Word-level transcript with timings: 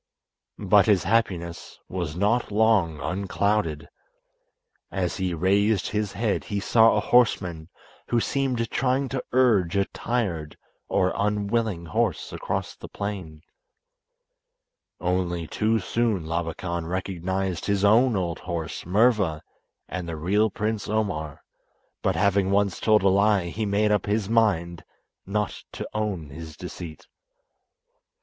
But 0.57 0.87
his 0.87 1.03
happiness 1.03 1.77
was 1.87 2.15
not 2.15 2.51
long 2.51 2.99
unclouded. 2.99 3.87
As 4.89 5.17
he 5.17 5.35
raised 5.35 5.89
his 5.89 6.13
head 6.13 6.45
he 6.45 6.59
saw 6.59 6.95
a 6.95 6.99
horseman 6.99 7.69
who 8.07 8.19
seemed 8.19 8.71
trying 8.71 9.09
to 9.09 9.23
urge 9.31 9.75
a 9.77 9.85
tired 9.85 10.57
or 10.87 11.13
unwilling 11.15 11.85
horse 11.85 12.33
across 12.33 12.73
the 12.73 12.87
plain. 12.87 13.43
Only 14.99 15.45
too 15.45 15.77
soon 15.77 16.25
Labakan 16.25 16.87
recognised 16.87 17.67
his 17.67 17.85
own 17.85 18.15
old 18.15 18.39
horse, 18.39 18.85
Murva, 18.85 19.41
and 19.87 20.09
the 20.09 20.15
real 20.17 20.49
Prince 20.49 20.89
Omar, 20.89 21.43
but 22.01 22.15
having 22.15 22.49
once 22.49 22.79
told 22.79 23.03
a 23.03 23.09
lie 23.09 23.49
he 23.49 23.67
made 23.67 23.91
up 23.91 24.07
his 24.07 24.27
mind 24.27 24.83
not 25.27 25.63
to 25.73 25.87
own 25.93 26.31
his 26.31 26.57
deceit. 26.57 27.05